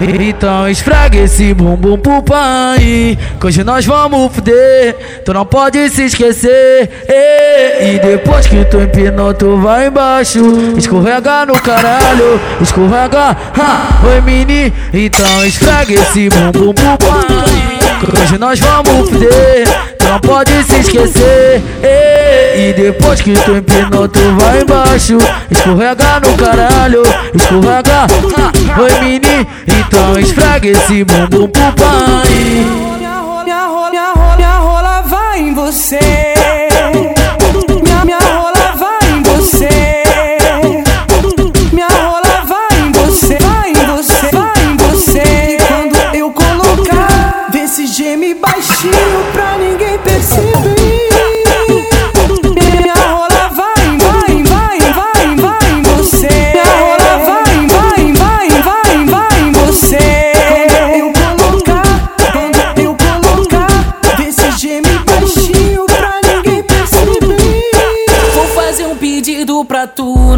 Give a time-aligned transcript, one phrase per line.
[0.00, 4.96] Então esfrega esse bumbum pro pai Que hoje nós vamos fuder.
[5.24, 10.40] Tu não pode se esquecer E depois que tu empinou tu vai embaixo.
[10.76, 14.72] Escorrega no caralho Escorrega, ha, oi mini.
[14.92, 19.66] Então esfrega esse bumbum pro pai Que hoje nós vamos fuder.
[19.98, 25.18] Tu não pode se esquecer E depois que tu empinou tu vai embaixo.
[25.50, 27.02] Escorrega no caralho
[27.34, 29.27] Escorrega, ha, oi mini
[29.66, 32.28] então esfrega esse bumbum pro pai.
[32.98, 35.98] Minha rola, minha rola, minha rola, minha vai em você.
[37.82, 40.02] Minha, minha rola vai em você.
[41.72, 45.22] Minha rola vai em você, vai em você, vai em você.
[45.22, 50.47] E quando eu colocar, vê se geme baixinho pra ninguém perceber.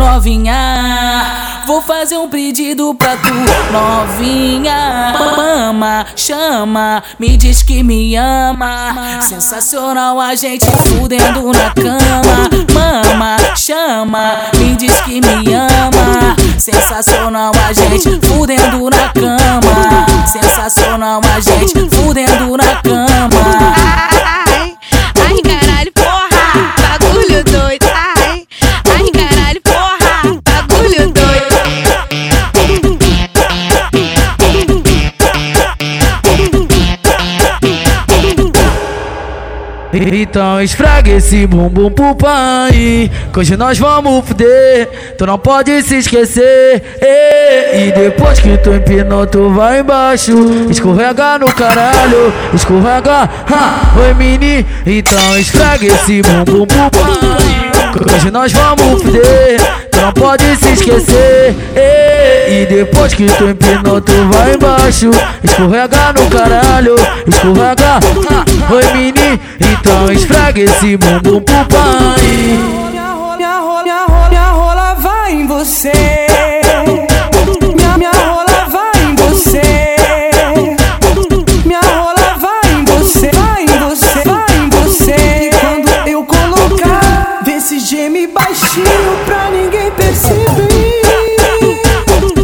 [0.01, 1.63] Novinha.
[1.67, 3.35] Vou fazer um pedido pra tu,
[3.71, 5.13] novinha.
[5.37, 9.21] Mama, chama, me diz que me ama.
[9.21, 12.49] Sensacional a gente fudendo na cama.
[12.73, 16.35] Mama, chama, me diz que me ama.
[16.59, 20.27] Sensacional a gente fudendo na cama.
[20.27, 22.40] Sensacional a gente fudendo
[40.01, 44.89] Então esfrega esse bumbum pro pai Que hoje nós vamos fuder.
[45.19, 50.33] Tu não pode se esquecer E depois que tu empinou tu vai embaixo.
[50.71, 54.65] Escorrega no caralho Escorrega, ha, oi mini.
[54.87, 61.55] Então esfrega esse bumbum pro pai Que hoje nós vamos fuder não pode se esquecer
[62.49, 65.11] E depois que tu empinou tu vai embaixo
[65.43, 66.97] Escorrega no caralho
[67.27, 68.01] Escorrega,
[68.71, 72.21] oi mini Então esfrega esse bumbum pro pai
[72.91, 75.93] Minha rola, minha rola, minha rola, minha rola vai em você.
[77.75, 79.97] Minha, minha rola vai em você.
[81.65, 85.15] Minha rola vai em você, vai em você, vai em você.
[85.47, 91.01] E quando eu colocar, vê se geme baixinho pra ninguém perceber.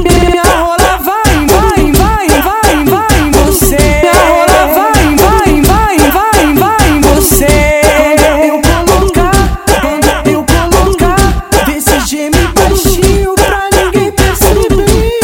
[0.04, 3.76] Minha rola vai, vai, vai, vai, vai em você.
[3.76, 7.80] Minha rola vai, vai, vai, vai, vai em você.
[7.96, 9.36] Quando eu colocar,
[9.80, 11.18] quando eu colocar,
[11.66, 15.20] vê se geme baixinho pra ninguém perceber.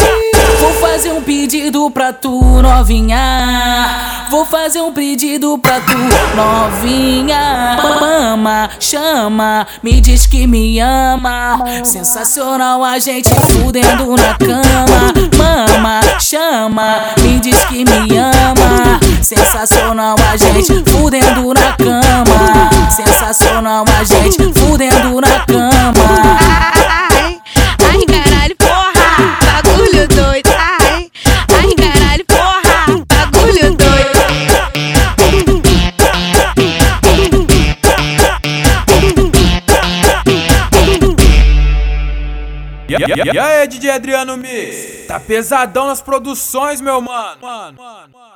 [0.59, 4.27] Vou fazer um pedido pra tu, novinha.
[4.29, 5.97] Vou fazer um pedido pra tu,
[6.35, 7.77] novinha.
[8.79, 11.59] Chama, me diz que me ama.
[11.83, 15.13] Sensacional a gente fudendo na cama.
[15.37, 18.99] Mama, chama, me diz que me ama.
[19.21, 22.89] Sensacional a gente fudendo na cama.
[22.89, 26.22] Sensacional a gente fudendo na cama.
[43.07, 45.05] E, e, e aí, DJ Adriano Mix?
[45.07, 47.41] Tá pesadão nas produções, meu mano.
[47.41, 48.32] mano, mano, mano.